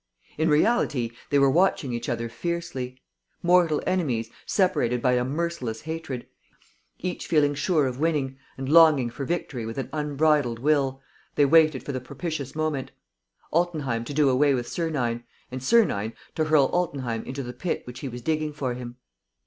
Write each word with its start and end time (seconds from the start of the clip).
In 0.35 0.49
reality, 0.49 1.11
they 1.29 1.37
were 1.37 1.47
watching 1.51 1.93
each 1.93 2.09
other 2.09 2.27
fiercely. 2.27 2.99
Mortal 3.43 3.83
enemies, 3.85 4.31
separated 4.47 4.99
by 4.99 5.11
a 5.13 5.23
merciless 5.23 5.81
hatred, 5.81 6.25
each 6.97 7.27
feeling 7.27 7.53
sure 7.53 7.85
of 7.85 7.99
winning 7.99 8.39
and 8.57 8.67
longing 8.67 9.11
for 9.11 9.25
victory 9.25 9.63
with 9.63 9.77
an 9.77 9.91
unbridled 9.93 10.57
will, 10.57 11.03
they 11.35 11.45
waited 11.45 11.83
for 11.83 11.91
the 11.91 12.01
propitious 12.01 12.55
moment: 12.55 12.89
Altenheim 13.53 14.03
to 14.05 14.13
do 14.15 14.27
away 14.27 14.55
with 14.55 14.67
Sernine; 14.67 15.23
and 15.51 15.61
Sernine 15.61 16.13
to 16.33 16.45
hurl 16.45 16.69
Altenheim 16.73 17.23
into 17.25 17.43
the 17.43 17.53
pit 17.53 17.85
which 17.85 17.99
he 17.99 18.07
was 18.09 18.23
digging 18.23 18.53
for 18.53 18.73
him. 18.73 18.95